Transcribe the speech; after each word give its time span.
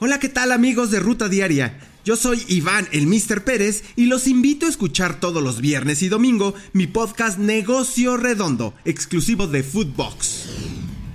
Hola, 0.00 0.20
¿qué 0.20 0.28
tal 0.28 0.52
amigos 0.52 0.92
de 0.92 1.00
Ruta 1.00 1.28
Diaria? 1.28 1.76
Yo 2.04 2.14
soy 2.14 2.44
Iván, 2.46 2.86
el 2.92 3.08
Mr. 3.08 3.42
Pérez, 3.42 3.82
y 3.96 4.06
los 4.06 4.28
invito 4.28 4.66
a 4.66 4.68
escuchar 4.68 5.18
todos 5.18 5.42
los 5.42 5.60
viernes 5.60 6.04
y 6.04 6.08
domingo 6.08 6.54
mi 6.72 6.86
podcast 6.86 7.36
Negocio 7.36 8.16
Redondo, 8.16 8.74
exclusivo 8.84 9.48
de 9.48 9.64
Foodbox. 9.64 10.50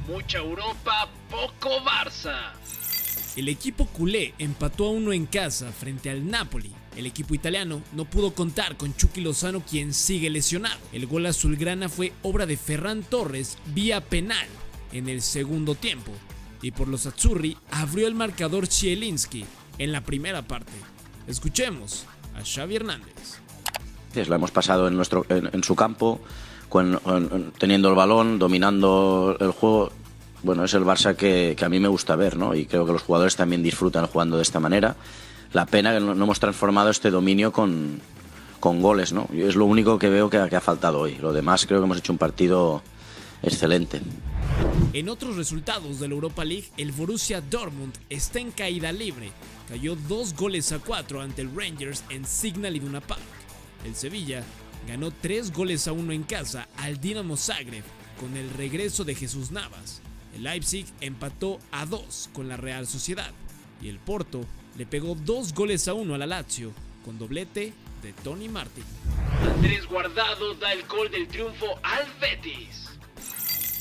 Mucha 0.06 0.40
Europa, 0.40 1.10
poco 1.32 1.70
Barça. 1.86 2.52
El 3.38 3.48
equipo 3.48 3.86
culé 3.86 4.34
empató 4.38 4.88
a 4.88 4.92
uno 4.92 5.14
en 5.14 5.28
casa 5.28 5.72
frente 5.72 6.10
al 6.10 6.30
Napoli. 6.30 6.74
El 6.98 7.06
equipo 7.06 7.34
italiano 7.34 7.82
no 7.94 8.04
pudo 8.04 8.36
contar 8.36 8.76
con 8.76 8.94
Chucky 8.98 9.22
Lozano 9.22 9.62
quien 9.62 9.94
sigue 9.94 10.30
lesionado. 10.30 10.82
El 10.92 11.08
gol 11.08 11.26
azulgrana 11.26 11.88
fue 11.88 12.12
obra 12.22 12.46
de 12.46 12.58
Ferran 12.58 13.02
Torres 13.04 13.58
vía 13.74 14.02
penal 14.02 14.48
en 14.92 15.08
el 15.08 15.22
segundo 15.22 15.74
tiempo. 15.74 16.12
Y 16.64 16.72
por 16.72 16.88
los 16.88 17.06
Azzurri 17.06 17.58
abrió 17.70 18.08
el 18.08 18.16
marcador 18.16 18.68
Chielinski 18.68 19.46
en 19.78 19.92
la 19.92 20.02
primera 20.02 20.42
parte. 20.42 20.72
Escuchemos 21.28 22.06
a 22.36 22.42
Xavi 22.44 22.78
Hernández. 22.78 23.40
Lo 24.16 24.36
hemos 24.36 24.52
pasado 24.52 24.88
en, 24.88 24.96
nuestro, 24.96 25.26
en, 25.28 25.64
su 25.64 25.76
campo, 25.76 26.22
teniendo 27.60 27.90
el 27.90 27.96
balón, 27.96 28.40
dominando 28.40 29.36
el 29.40 29.52
juego 29.52 29.92
bueno, 30.44 30.66
es 30.66 30.74
el 30.74 30.84
Barça 30.84 31.16
que, 31.16 31.56
a 31.62 31.70
mí 31.70 31.80
me 31.80 31.88
gusta 31.88 32.16
ver, 32.16 32.38
¿no? 32.38 32.54
Y 32.54 32.66
creo 32.66 32.86
que 32.86 32.92
los 32.92 33.02
jugadores 33.02 33.36
también 33.36 33.64
disfrutan 33.64 34.08
jugando 34.08 34.36
de 34.36 34.44
esta 34.44 34.60
manera. 34.60 34.96
La 35.54 35.66
pena 35.66 35.94
que 35.94 36.02
no, 36.02 36.12
hemos 36.12 36.40
transformado 36.40 36.90
este 36.90 37.12
dominio 37.12 37.52
con, 37.54 38.02
con 38.60 38.82
goles, 38.82 39.14
¿no? 39.14 39.28
es 39.34 39.56
lo 39.56 39.66
único 39.66 39.98
que 39.98 40.10
veo 40.10 40.30
que, 40.30 40.46
que 40.50 40.56
ha 40.56 40.62
faltado 40.62 41.00
hoy. 41.00 41.16
Lo 41.16 41.32
demás 41.32 41.66
creo 41.66 41.80
que 41.80 41.86
hemos 41.86 41.98
hecho 41.98 42.12
un 42.12 42.18
partido 42.18 42.82
excelente. 43.42 44.02
En 44.94 45.10
otros 45.10 45.36
resultados 45.36 46.00
de 46.00 46.08
la 46.08 46.14
Europa 46.14 46.46
League, 46.46 46.70
el 46.78 46.92
Borussia 46.92 47.42
Dortmund 47.42 47.94
está 48.10 48.40
en 48.40 48.52
caída 48.52 48.92
libre. 48.92 49.32
Cayó 49.68 49.96
dos 49.96 50.34
goles 50.36 50.72
a 50.72 50.80
cuatro 50.80 51.22
ante 51.22 51.42
el 51.42 51.56
Rangers 51.56 52.04
en 52.10 52.26
Signal 52.26 52.76
Iduna 52.76 53.02
Park. 53.02 53.22
El 53.86 53.96
Sevilla 53.96 54.44
ganó 54.88 55.12
tres 55.12 55.52
goles 55.52 55.88
a 55.88 55.94
uno 55.94 56.12
en 56.12 56.24
casa 56.24 56.68
al 56.78 57.00
Dinamo 57.00 57.38
Zagreb 57.38 57.84
con 58.20 58.38
el 58.38 58.50
regreso 58.52 59.04
de 59.04 59.16
Jesús 59.16 59.52
Navas. 59.52 60.02
El 60.36 60.44
Leipzig 60.44 60.86
empató 61.02 61.60
a 61.72 61.86
2 61.86 62.30
con 62.34 62.48
la 62.48 62.58
Real 62.58 62.88
Sociedad 62.88 63.32
y 63.82 63.90
el 63.90 64.00
Porto 64.00 64.46
le 64.78 64.86
pegó 64.86 65.16
dos 65.16 65.54
goles 65.54 65.88
a 65.88 65.94
uno 65.94 66.16
a 66.16 66.18
la 66.18 66.26
Lazio 66.26 66.72
con 67.06 67.20
doblete 67.20 67.74
de 68.02 68.14
Tony 68.24 68.50
Martin. 68.50 68.84
Andrés 69.56 69.86
Guardado 69.88 70.56
da 70.56 70.74
el 70.74 70.86
gol 70.88 71.10
del 71.12 71.28
triunfo 71.28 71.68
al 71.84 72.06
Betis. 72.20 72.83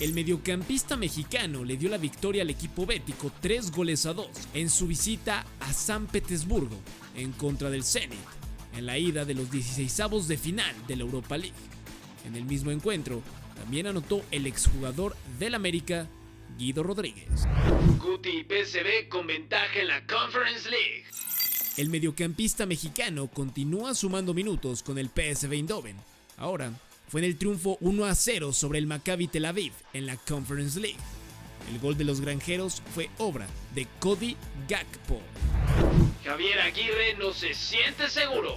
El 0.03 0.15
mediocampista 0.15 0.97
mexicano 0.97 1.63
le 1.63 1.77
dio 1.77 1.89
la 1.89 1.97
victoria 1.97 2.43
al 2.43 2.51
equipo 2.51 2.85
bético 2.85 3.31
3 3.41 3.71
goles 3.71 4.05
a 4.05 4.13
2 4.13 4.27
en 4.55 4.69
su 4.69 4.89
visita 4.89 5.47
a 5.61 5.73
San 5.73 6.09
Petersburgo 6.09 6.77
en 7.15 7.31
contra 7.31 7.71
del 7.71 7.85
Zenit 7.85 8.19
en 8.77 8.85
la 8.85 8.99
ida 8.99 9.25
de 9.25 9.35
los 9.35 9.49
16avos 9.49 10.27
de 10.27 10.37
final 10.37 10.75
de 10.89 10.97
la 10.97 11.05
Europa 11.05 11.39
League. 11.39 11.55
En 12.27 12.35
el 12.35 12.45
mismo 12.45 12.73
encuentro, 12.73 13.23
también 13.55 13.87
anotó 13.87 14.25
el 14.33 14.49
exjugador 14.49 15.15
del 15.39 15.55
América 15.55 16.09
Guido 16.59 16.83
Rodríguez. 16.83 17.47
Guti 18.01 18.43
PSV 18.43 19.09
con 19.09 19.29
ventaja 19.29 19.79
en 19.79 19.87
la 19.87 20.05
Conference 20.05 20.69
League. 20.69 21.05
El 21.77 21.91
mediocampista 21.91 22.67
mexicano 22.67 23.29
continúa 23.29 23.95
sumando 23.95 24.35
minutos 24.35 24.83
con 24.83 24.99
el 24.99 25.11
PSV 25.11 25.53
Eindhoven. 25.53 25.97
Ahora 26.39 26.73
fue 27.13 27.21
en 27.21 27.27
el 27.27 27.37
triunfo 27.37 27.77
1 27.83 28.07
a 28.07 28.15
0 28.15 28.55
sobre 28.55 28.79
el 28.79 28.87
Maccabi 28.87 29.29
Tel 29.29 29.45
Aviv 29.45 29.75
en 29.93 30.07
la 30.07 30.17
Conference 30.17 30.81
League. 30.81 30.97
El 31.71 31.79
gol 31.79 31.99
de 31.99 32.05
los 32.05 32.23
granjeros 32.23 32.83
fue 32.95 33.11
obra 33.19 33.47
de 33.75 33.87
Cody 34.01 34.35
Gakpo. 34.67 35.21
Javier 36.25 36.59
Aguirre 36.61 37.15
no 37.19 37.35
se 37.35 37.53
siente 37.53 38.09
seguro. 38.09 38.57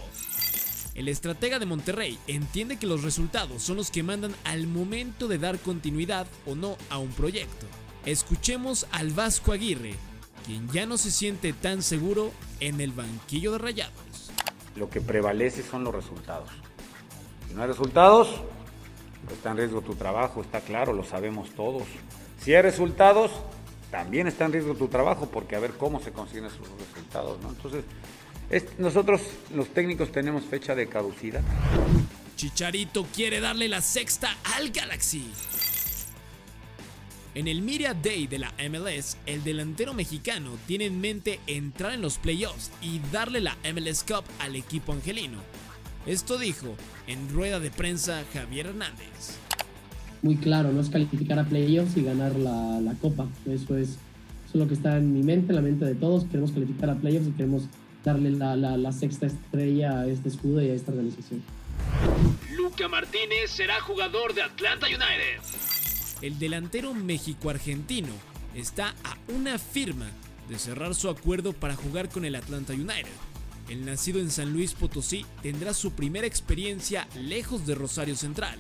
El 0.94 1.10
estratega 1.10 1.60
de 1.60 1.66
Monterrey 1.66 2.18
entiende 2.28 2.80
que 2.80 2.88
los 2.88 3.04
resultados 3.04 3.62
son 3.62 3.76
los 3.76 3.92
que 3.92 4.04
mandan 4.04 4.34
al 4.46 4.68
momento 4.68 5.28
de 5.28 5.38
dar 5.38 5.60
continuidad 5.60 6.26
o 6.46 6.56
no 6.56 6.78
a 6.90 6.98
un 6.98 7.12
proyecto. 7.12 7.66
Escuchemos 8.06 8.88
al 8.92 9.10
Vasco 9.10 9.52
Aguirre, 9.52 9.96
quien 10.46 10.72
ya 10.72 10.86
no 10.86 10.98
se 10.98 11.12
siente 11.12 11.52
tan 11.52 11.84
seguro 11.84 12.32
en 12.62 12.80
el 12.80 12.94
banquillo 12.94 13.52
de 13.52 13.58
Rayados. 13.58 14.32
Lo 14.78 14.90
que 14.90 15.02
prevalece 15.02 15.62
son 15.62 15.84
los 15.84 15.94
resultados. 15.94 16.50
Si 17.48 17.54
no 17.54 17.62
hay 17.62 17.68
resultados, 17.68 18.42
está 19.34 19.52
en 19.52 19.58
riesgo 19.58 19.82
tu 19.82 19.96
trabajo, 19.96 20.42
está 20.42 20.62
claro, 20.62 20.94
lo 20.94 21.04
sabemos 21.04 21.50
todos. 21.52 21.84
Si 22.42 22.54
hay 22.54 22.62
resultados, 22.62 23.32
también 23.92 24.28
está 24.28 24.46
en 24.46 24.54
riesgo 24.54 24.76
tu 24.76 24.88
trabajo, 24.88 25.30
porque 25.32 25.56
a 25.56 25.60
ver 25.60 25.72
cómo 25.72 26.00
se 26.00 26.12
consiguen 26.12 26.46
esos 26.46 26.68
resultados, 26.78 27.42
¿no? 27.42 27.50
Entonces, 27.50 27.84
nosotros 28.78 29.22
los 29.54 29.70
técnicos 29.70 30.12
tenemos 30.12 30.44
fecha 30.44 30.76
de 30.76 30.88
caducidad. 30.88 31.42
Chicharito 32.36 33.06
quiere 33.16 33.40
darle 33.40 33.68
la 33.70 33.82
sexta 33.82 34.36
al 34.56 34.70
Galaxy. 34.70 35.32
En 37.34 37.48
el 37.48 37.62
Media 37.62 37.94
Day 37.94 38.28
de 38.28 38.40
la 38.40 38.54
MLS, 38.70 39.18
el 39.26 39.44
delantero 39.44 39.94
mexicano 39.94 40.52
tiene 40.68 40.86
en 40.86 41.02
mente 41.02 41.40
entrar 41.48 41.94
en 41.94 42.02
los 42.02 42.18
playoffs 42.18 42.72
y 42.82 43.00
darle 43.12 43.42
la 43.42 43.58
MLS 43.74 44.04
Cup 44.04 44.24
al 44.40 44.56
equipo 44.56 44.94
angelino. 44.94 45.40
Esto 46.06 46.38
dijo 46.38 46.76
en 47.08 47.30
rueda 47.30 47.60
de 47.60 47.72
prensa 47.72 48.24
Javier 48.34 48.68
Hernández. 48.68 49.38
Muy 50.22 50.38
claro, 50.38 50.72
no 50.72 50.82
es 50.82 50.90
calificar 50.90 51.40
a 51.40 51.46
playoffs 51.46 51.98
y 51.98 52.04
ganar 52.04 52.36
la, 52.36 52.96
copa. 53.02 53.28
Eso 53.46 53.78
es, 53.78 53.90
eso 53.90 54.00
es 54.50 54.56
lo 54.56 54.68
que 54.68 54.74
está 54.74 54.98
en 54.98 55.14
mi 55.14 55.24
mente, 55.24 55.52
en 55.52 55.56
la 55.56 55.62
mente 55.62 55.86
de 55.86 55.96
todos. 55.96 56.26
Queremos 56.26 56.52
calificar 56.52 56.90
a 56.90 56.96
playoffs 56.96 57.28
y 57.28 57.32
queremos 57.32 57.64
darle 58.04 58.32
la, 58.32 58.56
la 58.56 58.92
sexta 58.92 59.26
estrella 59.26 60.00
a 60.02 60.08
este 60.08 60.30
escudo 60.30 60.62
y 60.62 60.70
a 60.70 60.74
esta 60.74 60.92
organización. 60.92 61.44
Luca 62.56 62.88
Martínez 62.88 63.50
será 63.50 63.80
jugador 63.82 64.34
de 64.34 64.44
Atlanta 64.44 64.88
United 64.88 65.66
el 66.22 66.40
delantero 66.40 66.94
México-Argentino 66.94 68.14
está 68.56 68.96
a 69.04 69.18
una 69.28 69.60
firma 69.60 70.08
de 70.50 70.58
cerrar 70.58 70.96
su 70.96 71.10
acuerdo 71.10 71.54
para 71.54 71.76
jugar 71.76 72.10
con 72.10 72.26
el 72.26 72.36
Atlanta 72.36 72.74
United. 72.74 73.12
El 73.70 73.86
nacido 73.86 74.20
en 74.20 74.30
San 74.30 74.54
Luis 74.54 74.74
Potosí 74.74 75.26
tendrá 75.42 75.74
su 75.74 75.94
primera 75.94 76.28
experiencia 76.28 77.08
lejos 77.16 77.66
de 77.66 77.74
Rosario 77.74 78.16
Central 78.16 78.60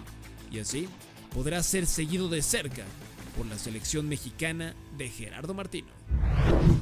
y 0.51 0.59
así 0.59 0.87
podrá 1.33 1.61
ser 1.61 1.85
seguido 1.85 2.27
de 2.27 2.41
cerca 2.41 2.85
por 3.37 3.45
la 3.45 3.57
selección 3.57 4.09
mexicana 4.09 4.73
de 4.97 5.09
Gerardo 5.09 5.53
Martino. 5.53 5.87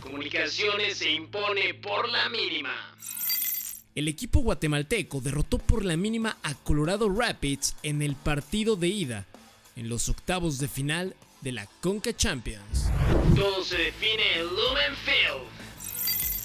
Comunicaciones 0.02 0.98
se 0.98 1.12
impone 1.12 1.74
por 1.74 2.08
la 2.10 2.30
mínima. 2.30 2.74
El 3.96 4.08
equipo 4.08 4.40
guatemalteco 4.40 5.20
derrotó 5.20 5.58
por 5.58 5.84
la 5.84 5.98
mínima 5.98 6.38
a 6.44 6.56
Colorado 6.56 7.10
Rapids 7.10 7.76
en 7.84 8.02
el 8.02 8.16
partido 8.16 8.76
de 8.76 8.88
ida 8.88 9.28
en 9.76 9.90
los 9.90 10.08
octavos 10.10 10.60
de 10.60 10.68
final 10.68 11.16
de 11.42 11.52
la 11.52 11.68
Conca 11.82 12.16
Champions. 12.16 12.90
Todo 13.36 13.64
se 13.64 13.78
define 13.78 14.40
en 14.40 14.46
Lumen 14.46 14.96
Field. 15.04 15.63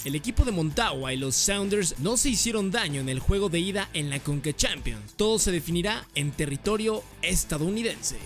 El 0.05 0.15
equipo 0.15 0.45
de 0.45 0.53
Montagua 0.53 1.13
y 1.13 1.17
los 1.17 1.35
Sounders 1.35 1.99
no 1.99 2.17
se 2.17 2.31
hicieron 2.31 2.71
daño 2.71 3.01
en 3.01 3.09
el 3.09 3.19
juego 3.19 3.49
de 3.49 3.59
ida 3.59 3.89
en 3.95 4.11
la 4.11 4.21
Conca 4.21 4.55
Champions. 4.55 5.15
Todo 5.17 5.41
se 5.41 5.51
definirá 5.51 6.07
en 6.15 6.31
territorio 6.31 7.03
estadounidense. 7.21 8.17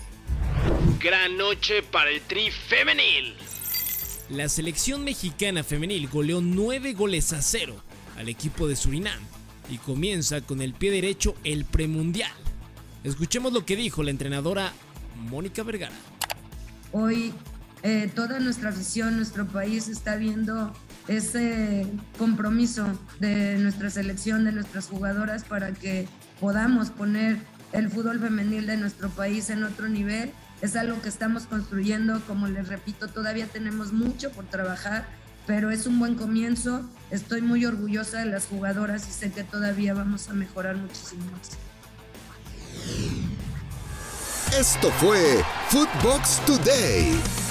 Gran 0.99 1.35
noche 1.35 1.81
para 1.81 2.11
el 2.11 2.21
Tri 2.21 2.51
Femenil. 2.51 3.33
La 4.29 4.49
selección 4.49 5.03
mexicana 5.03 5.63
femenil 5.63 6.07
goleó 6.07 6.41
9 6.41 6.93
goles 6.93 7.33
a 7.33 7.41
0 7.41 7.75
al 8.17 8.29
equipo 8.29 8.67
de 8.67 8.75
Surinam 8.75 9.19
y 9.67 9.79
comienza 9.79 10.41
con 10.41 10.61
el 10.61 10.73
pie 10.73 10.91
derecho 10.91 11.35
el 11.43 11.65
premundial. 11.65 12.31
Escuchemos 13.03 13.51
lo 13.51 13.65
que 13.65 13.75
dijo 13.75 14.03
la 14.03 14.11
entrenadora 14.11 14.73
Mónica 15.15 15.63
Vergara. 15.63 15.95
Hoy 16.91 17.33
eh, 17.81 18.09
toda 18.13 18.39
nuestra 18.39 18.69
afición, 18.69 19.17
nuestro 19.17 19.47
país 19.47 19.87
está 19.87 20.15
viendo 20.15 20.71
ese 21.07 21.87
compromiso 22.17 22.87
de 23.19 23.57
nuestra 23.57 23.89
selección, 23.89 24.45
de 24.45 24.51
nuestras 24.51 24.87
jugadoras 24.87 25.43
para 25.43 25.71
que 25.73 26.07
podamos 26.39 26.89
poner 26.89 27.37
el 27.71 27.89
fútbol 27.89 28.19
femenil 28.19 28.67
de 28.67 28.77
nuestro 28.77 29.09
país 29.09 29.49
en 29.49 29.63
otro 29.63 29.89
nivel. 29.89 30.31
Es 30.61 30.75
algo 30.75 31.01
que 31.01 31.09
estamos 31.09 31.43
construyendo, 31.43 32.21
como 32.25 32.47
les 32.47 32.67
repito, 32.67 33.07
todavía 33.07 33.47
tenemos 33.47 33.91
mucho 33.91 34.31
por 34.31 34.45
trabajar, 34.45 35.07
pero 35.45 35.71
es 35.71 35.87
un 35.87 35.99
buen 35.99 36.15
comienzo. 36.15 36.89
Estoy 37.11 37.41
muy 37.41 37.65
orgullosa 37.65 38.19
de 38.19 38.27
las 38.27 38.45
jugadoras 38.45 39.07
y 39.09 39.11
sé 39.11 39.31
que 39.31 39.43
todavía 39.43 39.93
vamos 39.93 40.29
a 40.29 40.33
mejorar 40.33 40.77
muchísimo 40.77 41.25
más. 41.31 41.57
Esto 44.57 44.91
fue 44.91 45.43
Footbox 45.69 46.39
Today. 46.45 47.42